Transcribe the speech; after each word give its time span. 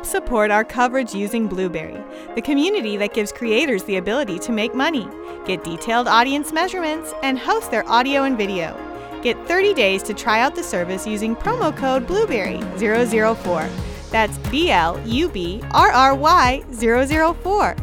Help 0.00 0.08
support 0.08 0.50
our 0.50 0.64
coverage 0.64 1.14
using 1.14 1.46
Blubrry, 1.46 2.02
the 2.34 2.40
community 2.40 2.96
that 2.96 3.12
gives 3.12 3.30
creators 3.30 3.84
the 3.84 3.98
ability 3.98 4.38
to 4.38 4.50
make 4.50 4.74
money, 4.74 5.06
get 5.44 5.62
detailed 5.62 6.08
audience 6.08 6.54
measurements, 6.54 7.12
and 7.22 7.38
host 7.38 7.70
their 7.70 7.86
audio 7.86 8.22
and 8.22 8.38
video. 8.38 8.74
Get 9.22 9.36
30 9.46 9.74
days 9.74 10.02
to 10.04 10.14
try 10.14 10.40
out 10.40 10.54
the 10.54 10.62
service 10.62 11.06
using 11.06 11.36
promo 11.36 11.76
code 11.76 12.06
Blubrry004. 12.06 14.10
That's 14.10 14.38
B 14.50 14.70
L 14.70 14.98
U 15.06 15.28
B 15.28 15.60
R 15.72 15.92
R 15.92 16.14
Y 16.14 16.64
004. 16.72 17.76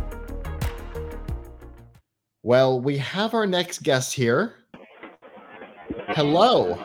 Well, 2.42 2.82
we 2.82 2.98
have 2.98 3.36
our 3.36 3.46
next 3.46 3.84
guest 3.84 4.16
here. 4.16 4.56
Hello. 6.08 6.84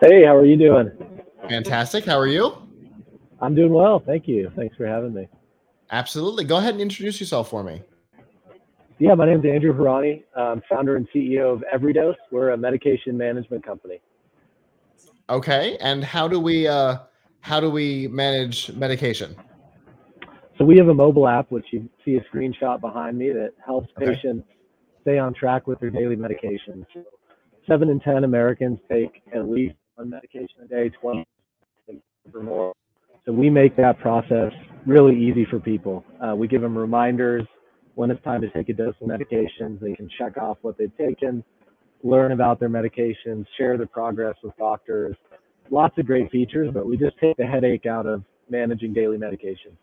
Hey, 0.00 0.24
how 0.24 0.36
are 0.36 0.46
you 0.46 0.56
doing? 0.56 0.90
Fantastic. 1.48 2.04
How 2.04 2.18
are 2.18 2.26
you? 2.26 2.69
I'm 3.40 3.54
doing 3.54 3.72
well. 3.72 4.02
Thank 4.04 4.28
you. 4.28 4.50
Thanks 4.56 4.76
for 4.76 4.86
having 4.86 5.14
me. 5.14 5.28
Absolutely. 5.90 6.44
Go 6.44 6.58
ahead 6.58 6.74
and 6.74 6.80
introduce 6.80 7.20
yourself 7.20 7.50
for 7.50 7.62
me. 7.64 7.82
Yeah, 8.98 9.14
my 9.14 9.24
name 9.26 9.40
is 9.40 9.44
Andrew 9.50 9.72
Harani. 9.72 10.24
I'm 10.36 10.62
founder 10.68 10.96
and 10.96 11.08
CEO 11.14 11.54
of 11.54 11.64
Everydose. 11.74 12.14
We're 12.30 12.50
a 12.50 12.56
medication 12.56 13.16
management 13.16 13.64
company. 13.64 14.00
Okay. 15.30 15.78
And 15.80 16.04
how 16.04 16.28
do 16.28 16.38
we 16.38 16.68
uh 16.68 16.98
how 17.40 17.60
do 17.60 17.70
we 17.70 18.08
manage 18.08 18.70
medication? 18.74 19.34
So 20.58 20.66
we 20.66 20.76
have 20.76 20.88
a 20.88 20.94
mobile 20.94 21.26
app, 21.26 21.50
which 21.50 21.64
you 21.72 21.88
see 22.04 22.16
a 22.16 22.24
screenshot 22.24 22.82
behind 22.82 23.16
me, 23.16 23.30
that 23.30 23.52
helps 23.64 23.88
Okay. 23.96 24.12
patients 24.14 24.46
stay 25.00 25.18
on 25.18 25.32
track 25.32 25.66
with 25.66 25.80
their 25.80 25.88
daily 25.88 26.16
medications. 26.16 26.84
Seven 27.66 27.88
in 27.88 28.00
ten 28.00 28.24
Americans 28.24 28.78
take 28.90 29.22
at 29.34 29.48
least 29.48 29.76
one 29.94 30.10
medication 30.10 30.56
a 30.62 30.68
day, 30.68 30.90
twenty 30.90 31.26
or 32.34 32.42
more. 32.42 32.74
So 33.30 33.34
we 33.34 33.48
make 33.48 33.76
that 33.76 34.00
process 34.00 34.52
really 34.86 35.16
easy 35.16 35.46
for 35.48 35.60
people. 35.60 36.04
Uh, 36.20 36.34
we 36.34 36.48
give 36.48 36.62
them 36.62 36.76
reminders 36.76 37.46
when 37.94 38.10
it's 38.10 38.20
time 38.24 38.40
to 38.40 38.50
take 38.50 38.68
a 38.70 38.72
dose 38.72 38.96
of 39.00 39.06
medications. 39.06 39.78
They 39.78 39.94
can 39.94 40.10
check 40.18 40.36
off 40.36 40.58
what 40.62 40.76
they've 40.76 40.90
taken, 40.98 41.44
learn 42.02 42.32
about 42.32 42.58
their 42.58 42.68
medications, 42.68 43.46
share 43.56 43.76
their 43.76 43.86
progress 43.86 44.34
with 44.42 44.56
doctors. 44.56 45.14
Lots 45.70 45.96
of 45.96 46.06
great 46.06 46.28
features, 46.32 46.70
but 46.74 46.86
we 46.86 46.96
just 46.96 47.16
take 47.20 47.36
the 47.36 47.46
headache 47.46 47.86
out 47.86 48.04
of 48.04 48.24
managing 48.48 48.92
daily 48.92 49.16
medication. 49.16 49.78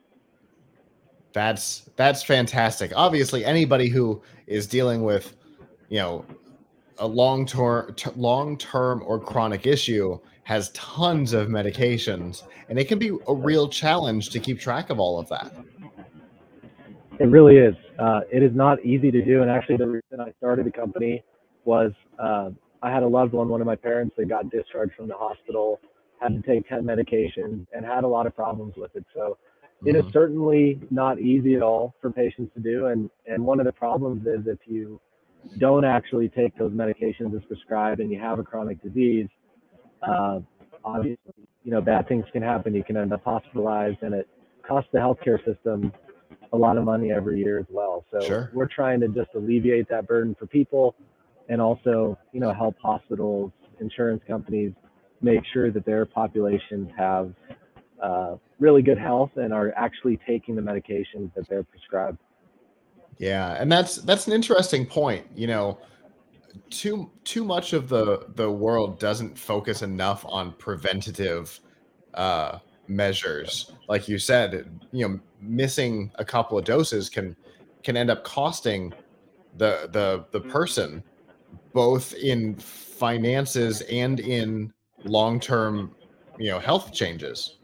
That's 1.31 1.89
that's 1.95 2.23
fantastic. 2.23 2.91
Obviously, 2.97 3.45
anybody 3.45 3.87
who 3.87 4.21
is 4.45 4.67
dealing 4.67 5.03
with, 5.03 5.37
you 5.87 5.99
know, 5.99 6.25
a 6.97 7.07
long 7.07 7.45
term, 7.45 7.95
long 8.17 8.57
term 8.57 9.01
or 9.05 9.21
chronic 9.21 9.65
issue 9.65 10.19
has 10.47 10.69
tons 10.69 11.33
of 11.33 11.49
medications, 11.49 12.43
and 12.69 12.79
it 12.79 12.87
can 12.87 12.97
be 12.97 13.11
a 13.27 13.33
real 13.33 13.67
challenge 13.67 14.29
to 14.29 14.39
keep 14.39 14.57
track 14.57 14.89
of 14.89 14.97
all 14.97 15.19
of 15.19 15.27
that. 15.27 15.53
It 17.19 17.25
really 17.25 17.57
is. 17.57 17.75
Uh, 17.99 18.21
it 18.31 18.41
is 18.41 18.55
not 18.55 18.79
easy 18.85 19.11
to 19.11 19.25
do. 19.25 19.41
And 19.41 19.51
actually, 19.51 19.75
the 19.75 19.87
reason 19.87 20.21
I 20.21 20.31
started 20.37 20.65
the 20.65 20.71
company 20.71 21.21
was 21.65 21.91
uh, 22.17 22.51
I 22.81 22.89
had 22.89 23.03
a 23.03 23.07
loved 23.07 23.33
one, 23.33 23.49
one 23.49 23.59
of 23.59 23.67
my 23.67 23.75
parents, 23.75 24.15
that 24.17 24.29
got 24.29 24.49
discharged 24.49 24.93
from 24.95 25.09
the 25.09 25.17
hospital, 25.17 25.81
had 26.21 26.41
to 26.41 26.41
take 26.49 26.65
10 26.69 26.81
medications, 26.81 27.67
and 27.73 27.85
had 27.85 28.05
a 28.05 28.07
lot 28.07 28.25
of 28.25 28.33
problems 28.33 28.75
with 28.77 28.95
it. 28.95 29.03
So 29.13 29.37
it 29.83 29.97
is 29.97 30.05
Mhm. 30.05 30.13
certainly 30.13 30.79
not 30.89 31.19
easy 31.19 31.55
at 31.55 31.61
all 31.61 31.93
for 31.99 32.09
patients 32.09 32.53
to 32.53 32.61
do. 32.61 32.85
And, 32.85 33.09
and 33.25 33.45
one 33.45 33.59
of 33.59 33.65
the 33.65 33.73
problems 33.73 34.25
is 34.25 34.47
if 34.47 34.59
you 34.65 35.01
don't 35.57 35.83
actually 35.83 36.29
take 36.29 36.55
those 36.57 36.71
medications 36.71 37.35
as 37.35 37.43
prescribed 37.49 37.99
and 37.99 38.09
you 38.09 38.19
have 38.19 38.39
a 38.39 38.43
chronic 38.43 38.81
disease, 38.81 39.27
uh, 40.01 40.39
obviously, 40.83 41.33
you 41.63 41.71
know, 41.71 41.81
bad 41.81 42.07
things 42.07 42.25
can 42.31 42.41
happen. 42.41 42.73
You 42.73 42.83
can 42.83 42.97
end 42.97 43.13
up 43.13 43.23
hospitalized, 43.23 43.97
and 44.01 44.13
it 44.13 44.27
costs 44.67 44.89
the 44.91 44.99
healthcare 44.99 45.43
system 45.45 45.91
a 46.53 46.57
lot 46.57 46.77
of 46.77 46.83
money 46.83 47.11
every 47.11 47.39
year 47.39 47.59
as 47.59 47.65
well. 47.69 48.05
So 48.11 48.19
Sure. 48.21 48.51
we're 48.53 48.67
trying 48.67 48.99
to 49.01 49.07
just 49.09 49.29
alleviate 49.35 49.89
that 49.89 50.07
burden 50.07 50.35
for 50.39 50.45
people, 50.47 50.95
and 51.49 51.61
also, 51.61 52.17
you 52.31 52.39
know, 52.39 52.53
help 52.53 52.75
hospitals, 52.81 53.51
insurance 53.79 54.21
companies 54.27 54.73
make 55.21 55.41
sure 55.53 55.71
that 55.71 55.85
their 55.85 56.05
populations 56.05 56.89
have 56.97 57.33
uh, 58.01 58.35
really 58.59 58.81
good 58.81 58.97
health 58.97 59.31
and 59.35 59.53
are 59.53 59.73
actually 59.75 60.19
taking 60.27 60.55
the 60.55 60.61
medications 60.61 61.33
that 61.35 61.47
they're 61.49 61.63
prescribed. 61.63 62.19
Yeah, 63.17 63.53
and 63.59 63.71
that's 63.71 63.95
that's 63.97 64.27
an 64.27 64.33
interesting 64.33 64.85
point. 64.85 65.25
You 65.35 65.47
know, 65.47 65.79
too 66.69 67.11
too 67.23 67.43
much 67.43 67.73
of 67.73 67.89
the 67.89 68.27
the 68.35 68.49
world 68.49 68.99
doesn't 68.99 69.37
focus 69.37 69.81
enough 69.81 70.25
on 70.27 70.53
preventative 70.53 71.59
uh, 72.13 72.59
measures. 72.87 73.71
Like 73.87 74.07
you 74.07 74.17
said, 74.17 74.79
you 74.91 75.07
know, 75.07 75.19
missing 75.41 76.11
a 76.15 76.25
couple 76.25 76.57
of 76.57 76.65
doses 76.65 77.09
can 77.09 77.35
can 77.83 77.97
end 77.97 78.09
up 78.09 78.23
costing 78.23 78.93
the 79.57 79.89
the 79.91 80.25
the 80.31 80.41
person 80.49 81.03
both 81.73 82.13
in 82.15 82.55
finances 82.55 83.81
and 83.81 84.19
in 84.19 84.73
long 85.03 85.39
term, 85.39 85.95
you 86.37 86.49
know, 86.49 86.59
health 86.59 86.91
changes. 86.91 87.57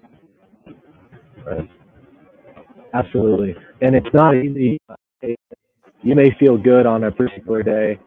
Right. 1.45 1.69
Absolutely. 2.93 3.55
And 3.81 3.95
it's 3.95 4.13
not 4.13 4.35
easy. 4.35 4.79
You 5.21 6.15
may 6.15 6.31
feel 6.37 6.57
good 6.57 6.85
on 6.85 7.05
a 7.05 7.11
particular 7.11 7.63
day, 7.63 7.97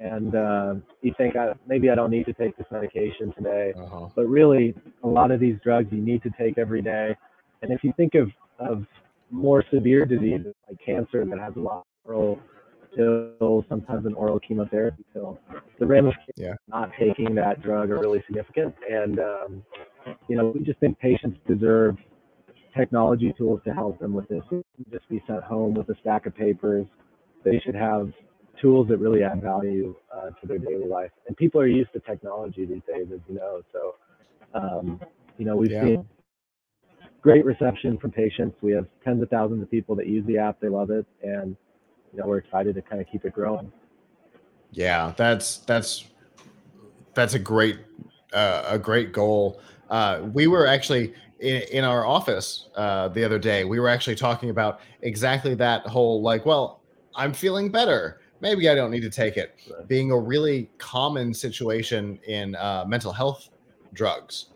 and 0.00 0.34
uh, 0.34 0.74
you 1.02 1.14
think, 1.16 1.36
I, 1.36 1.52
maybe 1.68 1.90
I 1.90 1.94
don't 1.94 2.10
need 2.10 2.24
to 2.24 2.32
take 2.32 2.56
this 2.56 2.66
medication 2.72 3.32
today. 3.34 3.74
Uh-huh. 3.76 4.08
But 4.16 4.26
really, 4.26 4.74
a 5.04 5.06
lot 5.06 5.30
of 5.30 5.40
these 5.40 5.56
drugs 5.62 5.88
you 5.92 6.00
need 6.00 6.22
to 6.22 6.30
take 6.38 6.56
every 6.56 6.80
day. 6.80 7.14
And 7.62 7.70
if 7.70 7.84
you 7.84 7.92
think 7.96 8.14
of, 8.14 8.30
of 8.58 8.86
more 9.30 9.62
severe 9.70 10.06
diseases 10.06 10.54
like 10.68 10.78
cancer 10.84 11.24
that 11.24 11.38
has 11.38 11.54
a 11.56 11.60
lot 11.60 11.84
of 12.06 12.10
oral 12.10 12.40
pills, 12.96 13.64
sometimes 13.68 14.06
an 14.06 14.14
oral 14.14 14.40
chemotherapy 14.40 15.04
pill, 15.12 15.38
the 15.78 15.86
ramifications 15.86 16.34
Yeah. 16.36 16.52
of 16.52 16.58
not 16.68 16.90
taking 16.98 17.34
that 17.34 17.62
drug 17.62 17.90
are 17.90 17.98
really 17.98 18.22
significant. 18.26 18.74
And, 18.90 19.20
um, 19.20 19.64
you 20.28 20.36
know, 20.36 20.48
we 20.48 20.60
just 20.64 20.80
think 20.80 20.98
patients 20.98 21.38
deserve 21.46 21.96
technology 22.74 23.34
tools 23.36 23.60
to 23.66 23.74
help 23.74 23.98
them 23.98 24.14
with 24.14 24.28
this. 24.28 24.42
Just 24.90 25.08
be 25.10 25.22
sent 25.26 25.42
home 25.42 25.74
with 25.74 25.90
a 25.90 25.94
stack 26.00 26.24
of 26.24 26.34
papers. 26.34 26.86
They 27.44 27.60
should 27.60 27.74
have 27.74 28.12
tools 28.60 28.88
that 28.88 28.98
really 28.98 29.22
add 29.22 29.42
value 29.42 29.94
uh, 30.14 30.30
to 30.40 30.46
their 30.46 30.58
daily 30.58 30.86
life. 30.86 31.10
And 31.26 31.36
people 31.36 31.60
are 31.60 31.66
used 31.66 31.92
to 31.92 32.00
technology 32.00 32.64
these 32.64 32.82
days, 32.86 33.06
as 33.12 33.20
you 33.28 33.34
know. 33.36 33.62
So, 33.72 33.94
um, 34.54 35.00
you 35.38 35.44
know, 35.44 35.56
we've 35.56 35.70
Yeah. 35.70 35.80
seen 35.80 36.08
great 37.22 37.44
reception 37.44 37.98
from 37.98 38.10
patients. 38.10 38.56
We 38.62 38.72
have 38.72 38.86
tens 39.04 39.22
of 39.22 39.28
thousands 39.28 39.62
of 39.62 39.70
people 39.70 39.94
that 39.96 40.06
use 40.06 40.24
the 40.26 40.38
app. 40.38 40.60
They 40.60 40.68
love 40.68 40.90
it, 40.90 41.06
and 41.22 41.56
you 42.12 42.20
know, 42.20 42.26
we're 42.26 42.38
excited 42.38 42.74
to 42.74 42.82
kind 42.82 43.00
of 43.00 43.06
keep 43.10 43.24
it 43.24 43.32
growing. 43.32 43.70
Yeah, 44.72 45.14
that's 45.16 45.58
that's 45.58 46.04
that's 47.14 47.34
a 47.34 47.38
great 47.38 47.78
uh, 48.32 48.64
a 48.66 48.78
great 48.78 49.12
goal. 49.12 49.60
Uh, 49.88 50.22
we 50.32 50.46
were 50.46 50.66
actually 50.66 51.14
in, 51.40 51.62
in 51.72 51.84
our 51.84 52.06
office 52.06 52.68
uh, 52.76 53.08
the 53.08 53.24
other 53.24 53.38
day. 53.38 53.64
We 53.64 53.80
were 53.80 53.88
actually 53.88 54.14
talking 54.16 54.50
about 54.50 54.80
exactly 55.02 55.54
that 55.56 55.86
whole 55.86 56.22
like, 56.22 56.46
well, 56.46 56.82
I'm 57.16 57.32
feeling 57.32 57.70
better. 57.70 58.19
Maybe 58.40 58.68
I 58.68 58.74
don't 58.74 58.90
need 58.90 59.02
to 59.02 59.10
take 59.10 59.36
it. 59.36 59.54
Being 59.86 60.10
a 60.10 60.18
really 60.18 60.70
common 60.78 61.34
situation 61.34 62.18
in 62.26 62.54
uh, 62.56 62.84
mental 62.86 63.12
health 63.12 63.50
drugs. 63.92 64.46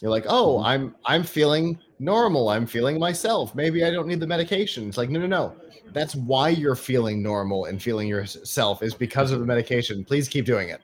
You're 0.00 0.10
like, 0.10 0.24
oh, 0.28 0.58
Mhm. 0.58 0.64
I'm 0.66 0.94
I'm 1.04 1.22
feeling 1.22 1.78
normal. 1.98 2.48
I'm 2.48 2.66
feeling 2.66 2.98
myself. 2.98 3.54
Maybe 3.54 3.84
I 3.84 3.90
don't 3.90 4.08
need 4.08 4.20
the 4.20 4.26
medication. 4.26 4.88
It's 4.88 4.98
like, 4.98 5.10
no, 5.10 5.20
no, 5.20 5.26
no. 5.26 5.54
That's 5.92 6.16
why 6.16 6.48
you're 6.48 6.74
feeling 6.74 7.22
normal 7.22 7.66
and 7.66 7.80
feeling 7.80 8.08
yourself 8.08 8.82
is 8.82 8.94
because 8.94 9.30
of 9.30 9.40
the 9.40 9.46
medication. 9.46 10.04
Please 10.04 10.28
keep 10.28 10.44
doing 10.44 10.70
it. 10.70 10.80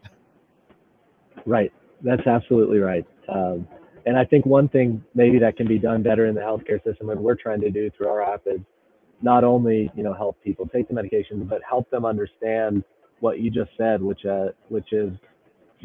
Right. 1.46 1.72
That's 2.02 2.26
absolutely 2.26 2.78
right. 2.78 3.06
Um, 3.28 3.66
and 4.06 4.16
I 4.16 4.24
think 4.24 4.46
one 4.46 4.68
thing 4.68 5.02
maybe 5.14 5.38
that 5.38 5.56
can 5.56 5.66
be 5.66 5.78
done 5.78 6.02
better 6.02 6.26
in 6.26 6.34
the 6.34 6.40
healthcare 6.40 6.82
system, 6.84 7.10
and 7.10 7.20
we're 7.20 7.34
trying 7.34 7.60
to 7.62 7.70
do 7.70 7.90
through 7.90 8.08
our 8.08 8.22
app, 8.22 8.42
is 8.46 8.60
not 9.22 9.44
only 9.44 9.90
you 9.94 10.02
know 10.02 10.14
help 10.14 10.42
people 10.42 10.68
take 10.68 10.88
the 10.88 10.94
medications, 10.94 11.48
but 11.48 11.60
help 11.68 11.90
them 11.90 12.04
understand 12.04 12.84
what 13.20 13.40
you 13.40 13.50
just 13.50 13.70
said, 13.76 14.02
which 14.02 14.24
uh, 14.24 14.48
which 14.68 14.92
is 14.92 15.12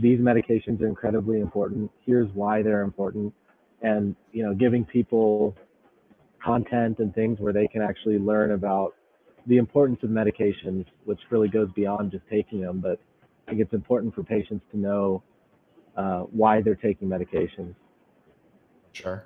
these 0.01 0.19
medications 0.19 0.81
are 0.81 0.87
incredibly 0.87 1.39
important. 1.39 1.91
Here's 2.05 2.29
why 2.33 2.61
they're 2.61 2.81
important, 2.81 3.33
and 3.81 4.15
you 4.31 4.43
know 4.43 4.53
giving 4.53 4.85
people 4.85 5.55
content 6.43 6.99
and 6.99 7.13
things 7.15 7.39
where 7.39 7.53
they 7.53 7.67
can 7.67 7.81
actually 7.81 8.19
learn 8.19 8.51
about 8.51 8.93
the 9.47 9.57
importance 9.57 9.99
of 10.03 10.09
medications, 10.09 10.85
which 11.05 11.19
really 11.29 11.47
goes 11.47 11.69
beyond 11.75 12.11
just 12.11 12.23
taking 12.29 12.61
them. 12.61 12.79
But 12.79 12.99
I 13.47 13.51
think 13.51 13.61
it's 13.61 13.73
important 13.73 14.13
for 14.15 14.23
patients 14.23 14.63
to 14.71 14.77
know 14.77 15.23
uh, 15.97 16.21
why 16.21 16.61
they're 16.61 16.75
taking 16.75 17.07
medications. 17.07 17.75
Sure. 18.93 19.25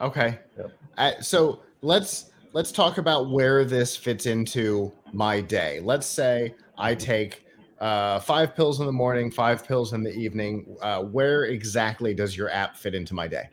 Okay. 0.00 0.38
Yep. 0.56 0.72
Uh, 0.96 1.12
so 1.20 1.60
let's 1.82 2.30
let's 2.58 2.72
talk 2.72 2.98
about 2.98 3.30
where 3.30 3.64
this 3.64 3.96
fits 3.96 4.26
into 4.26 4.92
my 5.12 5.40
day. 5.40 5.78
Let's 5.78 6.08
say 6.08 6.56
I 6.76 6.92
take 6.92 7.46
uh, 7.78 8.18
five 8.18 8.56
pills 8.56 8.80
in 8.80 8.86
the 8.86 8.90
morning, 8.90 9.30
five 9.30 9.64
pills 9.64 9.92
in 9.92 10.02
the 10.02 10.10
evening. 10.10 10.76
Uh, 10.82 11.04
where 11.04 11.44
exactly 11.44 12.14
does 12.14 12.36
your 12.36 12.50
app 12.50 12.76
fit 12.76 12.96
into 12.96 13.14
my 13.14 13.28
day? 13.28 13.48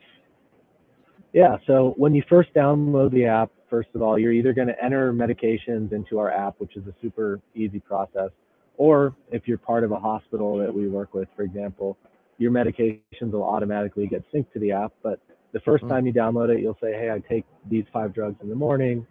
Yeah. 1.32 1.56
So 1.68 1.94
when 1.96 2.16
you 2.16 2.24
first 2.28 2.52
download 2.52 3.12
the 3.12 3.26
app, 3.26 3.52
first 3.70 3.90
of 3.94 4.02
all, 4.02 4.18
you're 4.18 4.32
either 4.32 4.52
going 4.52 4.66
to 4.66 4.84
enter 4.84 5.12
medications 5.12 5.92
into 5.92 6.18
our 6.18 6.32
app, 6.32 6.56
which 6.58 6.74
is 6.74 6.84
a 6.88 6.94
super 7.00 7.40
easy 7.54 7.78
process, 7.78 8.30
or 8.76 9.14
if 9.30 9.46
you're 9.46 9.56
part 9.56 9.84
of 9.84 9.92
a 9.92 10.00
hospital 10.00 10.58
that 10.58 10.74
we 10.74 10.88
work 10.88 11.14
with, 11.14 11.28
for 11.36 11.42
example, 11.42 11.96
your 12.38 12.50
medications 12.50 13.30
will 13.30 13.44
automatically 13.44 14.08
get 14.08 14.24
synced 14.34 14.52
to 14.54 14.58
the 14.58 14.72
app. 14.72 14.92
But 15.04 15.20
the 15.52 15.60
1st 15.60 15.76
mm-hmm. 15.76 15.88
time 15.88 16.06
you 16.06 16.12
download 16.12 16.48
it, 16.48 16.60
you'll 16.60 16.78
say, 16.80 16.92
hey, 16.92 17.10
I 17.10 17.20
take 17.28 17.44
these 17.68 17.84
five 17.92 18.14
drugs 18.14 18.36
in 18.42 18.48
the 18.48 18.54
morning, 18.54 19.06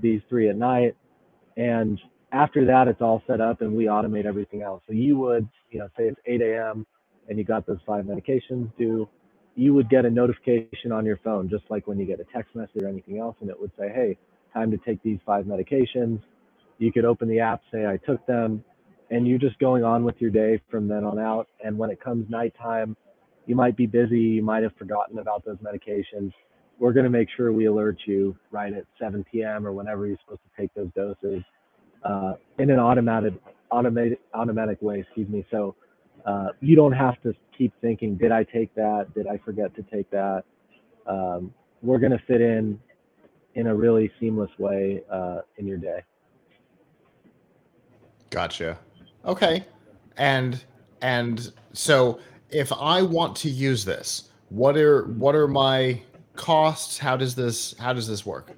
these 0.00 0.20
three 0.28 0.48
at 0.48 0.56
night. 0.56 0.96
And 1.56 2.00
after 2.32 2.64
that, 2.66 2.88
it's 2.88 3.00
all 3.00 3.22
set 3.26 3.40
up 3.40 3.62
and 3.62 3.74
we 3.74 3.84
automate 3.84 4.26
everything 4.26 4.62
else. 4.62 4.82
So 4.86 4.92
you 4.92 5.18
would, 5.18 5.48
you 5.70 5.78
know, 5.78 5.88
say 5.96 6.04
it's 6.04 6.20
8 6.26 6.40
a.m. 6.42 6.86
and 7.28 7.38
you 7.38 7.44
got 7.44 7.66
those 7.66 7.78
five 7.86 8.04
medications 8.04 8.70
due, 8.76 9.08
you 9.56 9.74
would 9.74 9.90
get 9.90 10.04
a 10.04 10.10
notification 10.10 10.92
on 10.92 11.04
your 11.04 11.18
phone, 11.24 11.48
just 11.48 11.64
like 11.68 11.86
when 11.86 11.98
you 11.98 12.06
get 12.06 12.20
a 12.20 12.24
text 12.32 12.54
message 12.54 12.80
or 12.80 12.86
anything 12.86 13.18
else, 13.18 13.34
and 13.40 13.50
it 13.50 13.60
would 13.60 13.72
say, 13.76 13.88
hey, 13.88 14.16
time 14.54 14.70
to 14.70 14.76
take 14.78 15.02
these 15.02 15.18
five 15.26 15.46
medications. 15.46 16.20
You 16.78 16.92
could 16.92 17.04
open 17.04 17.28
the 17.28 17.40
app, 17.40 17.60
say, 17.72 17.84
I 17.86 17.96
took 17.96 18.24
them, 18.26 18.62
and 19.10 19.26
you're 19.26 19.38
just 19.38 19.58
going 19.58 19.82
on 19.82 20.04
with 20.04 20.14
your 20.20 20.30
day 20.30 20.60
from 20.70 20.86
then 20.86 21.02
on 21.02 21.18
out. 21.18 21.48
And 21.64 21.76
when 21.76 21.90
it 21.90 22.00
comes 22.00 22.30
nighttime, 22.30 22.96
you 23.48 23.56
might 23.56 23.76
be 23.76 23.86
busy, 23.86 24.20
you 24.20 24.42
might 24.42 24.62
have 24.62 24.76
forgotten 24.76 25.18
about 25.18 25.42
those 25.42 25.56
medications. 25.56 26.32
We're 26.78 26.92
going 26.92 27.04
to 27.04 27.10
make 27.10 27.28
sure 27.34 27.50
we 27.50 27.64
alert 27.64 27.96
you 28.04 28.36
right 28.50 28.72
at 28.72 28.84
7 29.00 29.24
p.m. 29.32 29.66
or 29.66 29.72
whenever 29.72 30.06
you're 30.06 30.18
supposed 30.22 30.42
to 30.54 30.60
take 30.60 30.72
those 30.74 30.90
doses 30.94 31.42
uh, 32.04 32.34
in 32.58 32.70
an 32.70 32.78
automated, 32.78 33.40
automated, 33.70 34.18
automatic 34.34 34.82
way. 34.82 35.00
Excuse 35.00 35.28
me. 35.30 35.46
So 35.50 35.74
uh, 36.26 36.48
you 36.60 36.76
don't 36.76 36.92
have 36.92 37.20
to 37.22 37.34
keep 37.56 37.72
thinking, 37.80 38.16
did 38.16 38.32
I 38.32 38.44
take 38.44 38.72
that? 38.74 39.06
Did 39.14 39.26
I 39.26 39.38
forget 39.38 39.74
to 39.76 39.82
take 39.82 40.10
that? 40.10 40.44
Um, 41.06 41.54
we're 41.82 41.98
going 41.98 42.12
to 42.12 42.22
fit 42.26 42.42
in 42.42 42.78
in 43.54 43.66
a 43.66 43.74
really 43.74 44.12
seamless 44.20 44.50
way 44.58 45.02
uh, 45.10 45.40
in 45.56 45.66
your 45.66 45.78
day. 45.78 46.04
Gotcha. 48.28 48.78
Okay. 49.24 49.64
And 50.18 50.62
and 51.00 51.50
so 51.72 52.20
if 52.50 52.72
I 52.72 53.02
want 53.02 53.36
to 53.38 53.50
use 53.50 53.84
this, 53.84 54.30
what 54.48 54.76
are 54.76 55.04
what 55.04 55.34
are 55.34 55.48
my 55.48 56.00
costs? 56.34 56.98
How 56.98 57.16
does 57.16 57.34
this 57.34 57.74
how 57.78 57.92
does 57.92 58.08
this 58.08 58.24
work? 58.24 58.52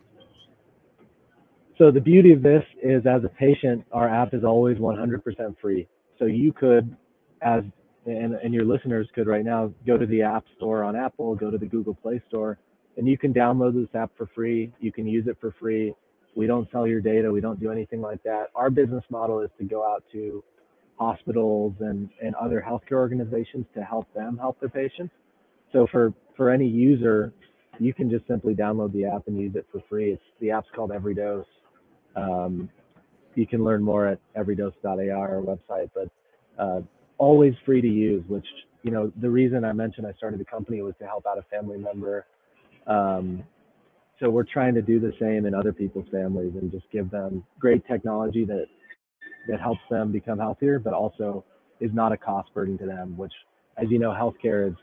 So 1.79 1.91
the 1.91 2.01
beauty 2.01 2.33
of 2.33 2.43
this 2.43 2.63
is 2.83 3.07
as 3.07 3.25
a 3.25 3.29
patient, 3.29 3.85
our 3.91 4.07
app 4.09 4.35
is 4.35 4.45
always 4.45 4.77
100% 4.77 5.57
free. 5.61 5.89
So 6.19 6.27
you 6.27 6.53
could 6.53 6.95
as 7.43 7.65
and, 8.07 8.35
and 8.35 8.55
your 8.55 8.65
listeners 8.65 9.09
could 9.15 9.27
right 9.27 9.45
now 9.45 9.73
go 9.87 9.97
to 9.97 10.07
the 10.07 10.23
app 10.23 10.45
store 10.57 10.85
on 10.85 10.97
Apple, 10.97 11.35
go 11.35 11.51
to 11.51 11.59
the 11.59 11.67
Google 11.67 11.95
Play 11.95 12.23
Store, 12.29 12.59
and 12.97 13.09
you 13.09 13.19
can 13.19 13.33
download 13.33 13.75
this 13.75 13.95
app 13.95 14.11
for 14.17 14.29
free. 14.35 14.73
You 14.81 14.93
can 14.93 15.07
use 15.07 15.27
it 15.27 15.37
for 15.41 15.55
free. 15.59 15.95
We 16.35 16.47
don't 16.47 16.71
sell 16.71 16.87
your 16.87 17.01
data. 17.01 17.31
We 17.31 17.41
don't 17.41 17.61
do 17.61 17.71
anything 17.71 18.01
like 18.01 18.23
that. 18.23 18.49
Our 18.55 18.71
business 18.71 19.05
model 19.11 19.41
is 19.41 19.51
to 19.59 19.65
go 19.65 19.85
out 19.85 20.05
to 20.13 20.45
hospitals 21.01 21.73
and, 21.81 22.11
and 22.23 22.35
other 22.35 22.63
healthcare 22.67 22.99
organizations 22.99 23.65
to 23.75 23.83
help 23.83 24.07
them 24.15 24.37
help 24.37 24.61
their 24.61 24.69
patients. 24.69 25.15
So 25.73 25.87
for, 25.91 26.13
for 26.37 26.51
any 26.51 26.67
user, 26.67 27.33
you 27.79 27.95
can 27.95 28.11
just 28.11 28.27
simply 28.29 28.55
download 28.55 28.93
the 28.93 29.07
app 29.07 29.27
and 29.27 29.41
use 29.41 29.57
it 29.57 29.67
for 29.73 29.81
free. 29.89 30.13
It's 30.13 30.23
the 30.41 30.51
app's 30.51 30.69
called 30.77 30.91
EveryDose. 30.91 31.47
Um, 32.17 32.69
you 33.35 33.47
can 33.47 33.65
learn 33.65 33.83
more 33.83 34.07
at 34.07 34.19
everydose.ai, 34.37 35.11
our 35.11 35.41
website, 35.41 35.91
but 35.95 36.11
uh, 36.63 36.81
always 37.17 37.55
free 37.65 37.81
to 37.81 37.89
use. 37.89 38.23
Which 38.29 38.47
you 38.83 38.91
know 38.91 39.11
the 39.23 39.31
reason 39.31 39.65
I 39.65 39.73
mentioned 39.73 40.07
I 40.07 40.13
started 40.15 40.39
the 40.39 40.45
company 40.45 40.83
was 40.83 40.95
to 40.99 41.07
help 41.07 41.25
out 41.27 41.39
a 41.39 41.43
family 41.43 41.79
member. 41.79 42.27
Um, 42.87 43.45
so 44.19 44.29
we're 44.29 44.45
trying 44.45 44.75
to 44.75 44.83
do 44.83 45.01
the 45.01 45.13
same 45.19 45.47
in 45.47 45.55
other 45.55 45.73
people's 45.73 46.09
families 46.11 46.53
and 46.61 46.71
just 46.71 46.85
give 46.91 47.11
them 47.11 47.43
great 47.59 47.87
technology 47.87 48.45
that 48.45 48.67
that 49.49 49.61
helps 49.61 49.81
them 49.91 50.13
become 50.13 50.39
healthier, 50.39 50.79
but 50.79 50.93
also 50.93 51.45
is 51.81 51.91
not 51.93 52.13
a 52.13 52.17
cost 52.17 52.53
burden 52.55 52.79
to 52.79 52.87
them, 52.87 53.17
which, 53.17 53.33
as 53.77 53.91
you 53.91 53.99
know, 53.99 54.11
healthcare 54.11 54.69
is 54.69 54.77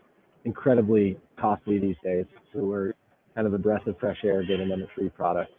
incredibly 0.46 1.18
costly 1.38 1.80
these 1.80 1.96
days. 2.04 2.26
So 2.54 2.60
we're 2.60 2.94
kind 3.36 3.46
of 3.46 3.54
a 3.54 3.58
breath 3.58 3.86
of 3.88 4.00
fresh 4.00 4.18
air 4.24 4.44
giving 4.44 4.70
them 4.70 4.82
a 4.82 4.88
free 4.96 5.10
product. 5.10 5.52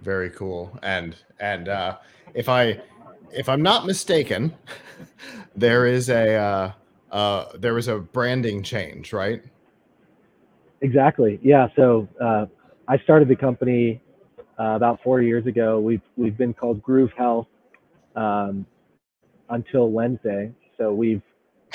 Very 0.00 0.30
cool. 0.30 0.78
And 0.82 1.16
and 1.38 1.68
uh, 1.68 1.98
if 2.34 2.48
I 2.48 2.80
if 3.32 3.48
I'm 3.48 3.62
not 3.62 3.86
mistaken, 3.86 4.54
there 5.56 5.86
is 5.86 6.08
a 6.08 6.34
uh, 6.34 6.72
uh, 7.12 7.56
there 7.58 7.74
was 7.74 7.88
a 7.88 7.98
branding 7.98 8.62
change, 8.62 9.12
right? 9.12 9.42
Exactly. 10.80 11.38
Yeah. 11.42 11.68
So 11.76 12.08
uh, 12.20 12.46
I 12.88 12.98
started 12.98 13.28
the 13.28 13.36
company 13.36 14.00
uh, 14.58 14.74
about 14.76 15.00
four 15.02 15.20
years 15.20 15.46
ago. 15.46 15.80
We've 15.80 16.02
we've 16.16 16.36
been 16.36 16.54
called 16.54 16.82
Groove 16.82 17.12
Health 17.16 17.46
um, 18.16 18.66
until 19.50 19.90
Wednesday. 19.90 20.52
So 20.78 20.92
we've 20.92 21.22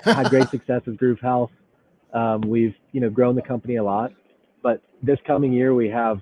had 0.03 0.29
great 0.29 0.49
success 0.49 0.81
with 0.85 0.97
Groove 0.97 1.19
Health. 1.19 1.51
Um, 2.13 2.41
we've 2.41 2.75
you 2.91 3.01
know 3.01 3.09
grown 3.09 3.35
the 3.35 3.41
company 3.41 3.77
a 3.77 3.83
lot, 3.83 4.11
but 4.63 4.81
this 5.03 5.19
coming 5.25 5.51
year 5.53 5.73
we 5.73 5.89
have 5.89 6.21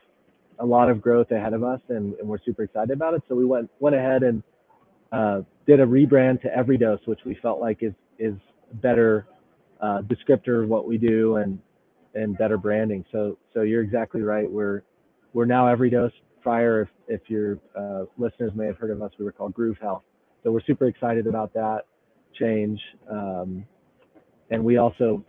a 0.59 0.65
lot 0.65 0.89
of 0.89 1.01
growth 1.01 1.31
ahead 1.31 1.53
of 1.53 1.63
us, 1.63 1.81
and, 1.89 2.13
and 2.15 2.27
we're 2.27 2.39
super 2.45 2.63
excited 2.63 2.91
about 2.91 3.13
it. 3.13 3.21
So 3.27 3.35
we 3.35 3.45
went 3.45 3.69
went 3.79 3.95
ahead 3.95 4.23
and 4.23 4.43
uh, 5.11 5.41
did 5.67 5.79
a 5.79 5.85
rebrand 5.85 6.41
to 6.41 6.49
EveryDose, 6.49 7.05
which 7.07 7.19
we 7.25 7.35
felt 7.41 7.59
like 7.59 7.83
is 7.83 7.93
is 8.19 8.35
better 8.73 9.27
uh, 9.81 10.01
descriptor 10.01 10.63
of 10.63 10.69
what 10.69 10.87
we 10.87 10.97
do 10.97 11.37
and 11.37 11.59
and 12.15 12.37
better 12.37 12.57
branding. 12.57 13.05
So 13.11 13.37
so 13.53 13.61
you're 13.61 13.83
exactly 13.83 14.21
right. 14.21 14.49
We're 14.49 14.81
we're 15.33 15.45
now 15.45 15.65
EveryDose 15.65 16.11
prior, 16.45 16.83
if, 16.83 16.89
if 17.07 17.21
your 17.27 17.57
uh, 17.75 18.05
listeners 18.19 18.51
may 18.53 18.67
have 18.67 18.77
heard 18.77 18.91
of 18.91 19.01
us, 19.01 19.11
we 19.17 19.25
were 19.25 19.31
called 19.31 19.51
Groove 19.51 19.79
Health. 19.81 20.03
So 20.43 20.51
we're 20.51 20.61
super 20.61 20.85
excited 20.85 21.25
about 21.25 21.51
that 21.55 21.87
change. 22.39 22.79
Um, 23.09 23.65
and 24.51 24.63
we 24.63 24.77
also 24.77 25.25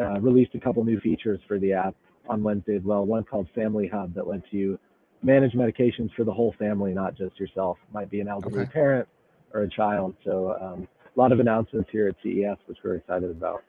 uh, 0.00 0.20
released 0.20 0.54
a 0.54 0.60
couple 0.60 0.84
new 0.84 1.00
features 1.00 1.40
for 1.48 1.58
the 1.58 1.72
app 1.72 1.96
on 2.28 2.44
Wednesday 2.44 2.76
as 2.76 2.82
well. 2.84 3.04
One 3.04 3.24
called 3.24 3.48
Family 3.56 3.88
Hub 3.88 4.14
that 4.14 4.28
lets 4.28 4.44
you 4.52 4.78
manage 5.24 5.52
medications 5.54 6.14
for 6.14 6.22
the 6.22 6.32
whole 6.32 6.54
family, 6.60 6.94
not 6.94 7.16
just 7.16 7.40
yourself. 7.40 7.76
Might 7.92 8.08
be 8.08 8.20
an 8.20 8.28
elderly 8.28 8.60
okay. 8.60 8.70
parent 8.70 9.08
or 9.52 9.62
a 9.62 9.68
child. 9.68 10.14
So 10.24 10.56
um, 10.62 10.86
a 11.04 11.20
lot 11.20 11.32
of 11.32 11.40
announcements 11.40 11.90
here 11.90 12.06
at 12.06 12.14
CES, 12.22 12.56
which 12.66 12.78
we're 12.84 12.94
excited 12.94 13.32
about. 13.32 13.64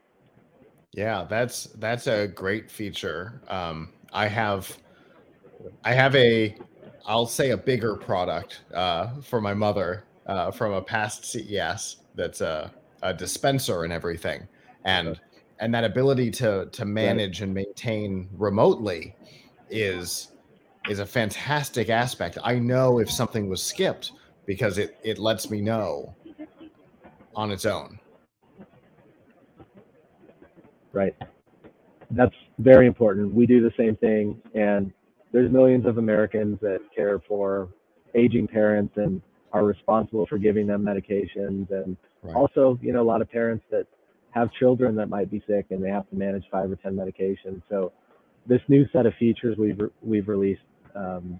Yeah, 0.92 1.26
that's 1.28 1.64
that's 1.80 2.06
a 2.06 2.28
great 2.28 2.70
feature. 2.70 3.42
Um, 3.48 3.90
I 4.14 4.28
have 4.28 4.78
I 5.84 5.94
have 5.94 6.16
a 6.16 6.56
I'll 7.06 7.26
say 7.26 7.52
a 7.52 7.58
bigger 7.58 7.96
product 7.96 8.62
uh, 8.74 9.22
for 9.22 9.42
my 9.42 9.54
mother 9.54 10.06
uh, 10.26 10.52
from 10.52 10.74
a 10.74 10.82
past 10.82 11.26
CES 11.26 11.98
that's 12.16 12.42
a, 12.42 12.72
a, 13.02 13.14
dispenser 13.14 13.84
and 13.84 13.92
everything, 13.92 14.48
and 14.86 15.20
and 15.60 15.74
that 15.74 15.84
ability 15.84 16.32
to 16.32 16.68
to 16.72 16.86
manage 16.86 17.42
and 17.42 17.54
maintain 17.54 18.30
remotely 18.34 19.16
is 19.70 20.32
is 20.90 21.00
a 21.00 21.06
fantastic 21.06 21.90
aspect. 21.90 22.38
I 22.44 22.60
know 22.60 23.00
if 23.00 23.12
something 23.12 23.50
was 23.50 23.62
skipped 23.62 24.14
because 24.46 24.78
it 24.78 24.98
it 25.04 25.20
lets 25.20 25.50
me 25.50 25.60
know 25.60 26.16
on 27.36 27.52
its 27.52 27.66
own. 27.66 28.00
Right. 30.94 31.16
That's 32.12 32.36
very 32.60 32.86
important. 32.86 33.34
We 33.34 33.46
do 33.48 33.62
the 33.62 33.74
same 33.76 33.96
thing 33.96 34.40
and 34.54 34.94
there's 35.34 35.52
millions 35.52 35.86
of 35.86 35.98
Americans 35.98 36.60
that 36.62 36.80
care 36.96 37.20
for 37.28 37.68
aging 38.16 38.48
parents 38.48 38.94
and 38.96 39.22
are 39.52 39.66
responsible 39.66 40.26
for 40.28 40.38
giving 40.38 40.66
them 40.66 40.84
medications. 40.84 41.70
And 41.72 41.98
right. 42.22 42.36
also 42.36 42.80
you 42.82 42.94
know 42.94 43.02
a 43.02 43.04
lot 43.04 43.22
of 43.22 43.30
parents 43.30 43.66
that 43.72 43.86
have 44.32 44.52
children 44.54 44.96
that 44.96 45.10
might 45.10 45.30
be 45.30 45.44
sick 45.46 45.66
and 45.72 45.84
they 45.84 45.90
have 45.90 46.10
to 46.10 46.16
manage 46.16 46.46
five 46.52 46.72
or 46.72 46.76
ten 46.78 46.96
medications. 46.96 47.62
So 47.70 47.92
this 48.46 48.62
new 48.68 48.88
set 48.94 49.06
of 49.06 49.14
features 49.16 49.58
we've 49.58 49.80
we've 50.02 50.28
released 50.28 50.62
um, 50.96 51.40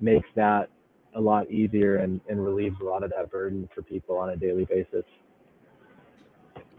makes 0.00 0.28
that 0.36 0.70
a 1.14 1.20
lot 1.20 1.50
easier 1.50 1.96
and, 1.96 2.20
and 2.28 2.44
relieves 2.44 2.76
a 2.80 2.84
lot 2.84 3.02
of 3.02 3.10
that 3.10 3.30
burden 3.30 3.68
for 3.74 3.82
people 3.82 4.18
on 4.18 4.30
a 4.30 4.36
daily 4.36 4.64
basis. 4.64 5.04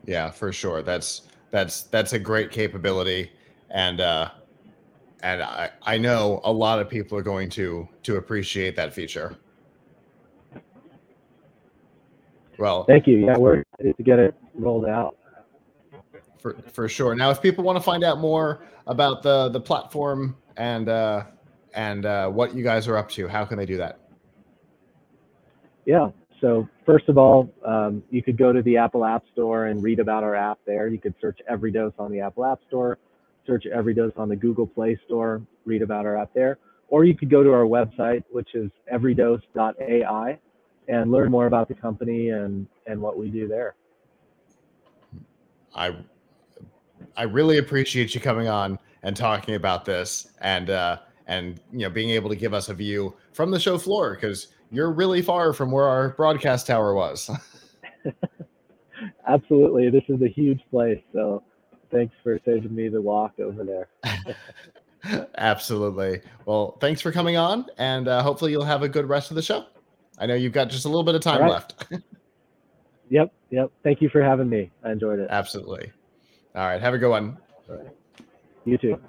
Yeah 0.06 0.32
for 0.32 0.54
sure. 0.54 0.82
That's 0.82 1.24
that's 1.52 1.84
that's 1.84 2.14
a 2.14 2.20
great 2.20 2.52
capability. 2.52 3.32
And 3.70 4.00
uh 4.00 4.30
and 5.24 5.42
I, 5.42 5.72
I 5.82 5.98
know 5.98 6.42
a 6.44 6.52
lot 6.52 6.80
of 6.80 6.90
people 6.90 7.18
are 7.18 7.24
going 7.24 7.50
to 7.52 7.88
to 8.04 8.18
appreciate 8.18 8.76
that 8.76 8.94
feature. 8.94 9.36
Well, 12.58 12.86
thank 12.86 13.08
you. 13.08 13.26
Yeah, 13.26 13.38
we're 13.38 13.60
excited 13.60 13.98
to 13.98 14.04
get 14.04 14.20
it 14.20 14.36
rolled 14.56 14.86
out. 14.86 15.18
For 16.40 16.56
for 16.72 16.88
sure. 16.90 17.16
Now, 17.16 17.30
if 17.30 17.42
people 17.42 17.64
want 17.64 17.78
to 17.78 17.84
find 17.84 18.04
out 18.04 18.20
more 18.20 18.66
about 18.86 19.24
the 19.24 19.50
the 19.50 19.60
platform 19.60 20.38
and 20.56 20.90
uh, 20.90 21.26
and 21.74 22.06
uh, 22.06 22.30
what 22.30 22.56
you 22.56 22.64
guys 22.64 22.88
are 22.88 22.98
up 22.98 23.10
to, 23.12 23.28
how 23.28 23.46
can 23.46 23.58
they 23.58 23.66
do 23.66 23.78
that? 23.78 24.00
Yeah. 25.86 26.10
So 26.42 26.68
first 26.86 27.10
of 27.10 27.18
all, 27.18 27.52
um, 27.66 28.04
you 28.12 28.22
could 28.22 28.38
go 28.38 28.54
to 28.54 28.62
the 28.62 28.78
Apple 28.78 29.04
App 29.04 29.24
Store 29.34 29.68
and 29.68 29.82
read 29.82 30.00
about 30.00 30.24
our 30.24 30.36
app 30.36 30.60
there. 30.66 30.88
You 30.88 31.00
could 31.00 31.16
search 31.20 31.40
EveryDose 31.50 31.94
on 31.98 32.12
the 32.12 32.20
Apple 32.20 32.46
App 32.46 32.60
Store 32.68 33.00
search 33.48 33.66
Every 33.66 33.94
Dose 33.94 34.14
on 34.18 34.30
the 34.30 34.36
Google 34.36 34.68
Play 34.68 35.00
Store, 35.06 35.42
read 35.66 35.82
about 35.82 36.06
our 36.06 36.18
app 36.18 36.34
there. 36.36 36.60
Or 36.90 37.04
you 37.04 37.16
could 37.16 37.30
go 37.30 37.44
to 37.44 37.52
our 37.52 37.64
website, 37.64 38.24
which 38.30 38.54
is 38.54 38.70
everydose.ai, 38.94 40.40
and 40.88 41.12
learn 41.12 41.32
more 41.32 41.48
about 41.48 41.68
the 41.68 41.74
company 41.74 42.30
and, 42.30 42.68
and 42.86 43.02
what 43.02 43.18
we 43.18 43.30
do 43.30 43.48
there. 43.48 43.76
I 45.76 45.96
I 47.16 47.24
really 47.24 47.58
appreciate 47.58 48.16
you 48.16 48.22
coming 48.22 48.48
on 48.48 48.80
and 49.04 49.16
talking 49.16 49.56
about 49.56 49.86
this 49.86 50.30
and 50.42 50.70
uh, 50.70 51.00
and 51.28 51.60
you 51.72 51.80
know 51.80 51.90
being 51.90 52.10
able 52.12 52.30
to 52.30 52.36
give 52.36 52.54
us 52.54 52.70
a 52.70 52.74
view 52.74 53.16
from 53.34 53.52
the 53.52 53.60
show 53.60 53.78
floor 53.78 54.16
because 54.16 54.48
you're 54.72 54.92
really 54.92 55.22
far 55.22 55.54
from 55.54 55.72
where 55.72 55.86
our 55.86 56.10
broadcast 56.10 56.68
tower 56.68 56.94
was. 56.94 57.30
Absolutely, 59.28 59.90
this 59.90 60.04
is 60.08 60.22
a 60.22 60.28
huge 60.28 60.62
place, 60.72 61.02
so 61.14 61.44
thanks 61.92 62.14
for 62.24 62.40
saving 62.46 62.74
me 62.74 62.90
the 62.90 63.02
walk 63.02 63.40
over 63.40 63.64
there. 63.64 63.88
Absolutely. 65.38 66.22
Well, 66.46 66.78
thanks 66.80 67.02
for 67.02 67.12
coming 67.12 67.38
on, 67.38 67.66
and 67.78 68.08
uh, 68.08 68.22
hopefully 68.24 68.52
you'll 68.52 68.66
have 68.66 68.84
a 68.84 68.90
good 68.90 69.08
rest 69.08 69.32
of 69.32 69.36
the 69.36 69.42
show. 69.42 69.66
I 70.18 70.26
know 70.26 70.36
you've 70.36 70.54
got 70.54 70.70
just 70.70 70.86
a 70.86 70.88
little 70.88 71.04
bit 71.04 71.16
of 71.16 71.22
time 71.22 71.42
right. 71.42 71.52
left. 71.52 71.86
yep, 73.10 73.32
yep. 73.50 73.72
Thank 73.84 74.02
you 74.02 74.10
for 74.10 74.22
having 74.22 74.50
me. 74.50 74.72
I 74.84 74.92
enjoyed 74.92 75.20
it. 75.20 75.28
Absolutely. 75.30 75.92
All 76.56 76.66
right. 76.66 76.82
Have 76.82 76.94
a 76.94 76.98
good 76.98 77.10
one. 77.10 77.38
All 77.70 77.78
right. 77.78 77.88
You 78.66 78.78
too. 78.78 79.00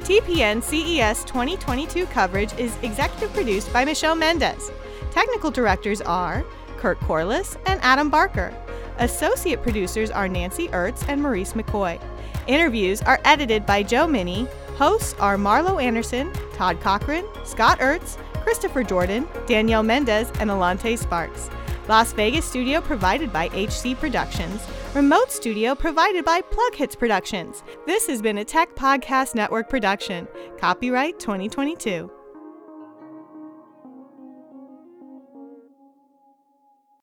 TPN 0.00 0.62
CES 0.62 1.24
2022 1.24 2.06
coverage 2.06 2.52
is 2.58 2.76
executive 2.82 3.32
produced 3.32 3.72
by 3.72 3.84
Michelle 3.84 4.14
Mendez. 4.14 4.70
Technical 5.10 5.50
directors 5.50 6.00
are 6.00 6.44
Kurt 6.78 7.00
Corliss 7.00 7.56
and 7.66 7.80
Adam 7.82 8.08
Barker. 8.08 8.54
Associate 8.98 9.60
producers 9.62 10.10
are 10.10 10.28
Nancy 10.28 10.68
Ertz 10.68 11.06
and 11.08 11.22
Maurice 11.22 11.52
McCoy. 11.52 12.00
Interviews 12.46 13.02
are 13.02 13.20
edited 13.24 13.66
by 13.66 13.82
Joe 13.82 14.06
Minnie. 14.06 14.46
Hosts 14.76 15.14
are 15.18 15.36
Marlo 15.36 15.82
Anderson, 15.82 16.32
Todd 16.54 16.80
Cochrane, 16.80 17.26
Scott 17.44 17.78
Ertz, 17.80 18.16
Christopher 18.42 18.82
Jordan, 18.82 19.28
Danielle 19.46 19.82
Mendez, 19.82 20.30
and 20.40 20.50
Alante 20.50 20.96
Sparks. 20.96 21.50
Las 21.88 22.12
Vegas 22.12 22.44
studio 22.44 22.80
provided 22.80 23.32
by 23.32 23.48
HC 23.48 23.98
Productions. 23.98 24.60
Remote 24.94 25.30
studio 25.30 25.74
provided 25.74 26.24
by 26.24 26.40
PLuGHiTz 26.40 26.98
Productions. 26.98 27.62
This 27.86 28.06
has 28.06 28.22
been 28.22 28.38
a 28.38 28.44
Tech 28.44 28.74
Podcast 28.74 29.34
Network 29.34 29.68
production. 29.68 30.26
Copyright 30.58 31.18
2022. 31.20 32.15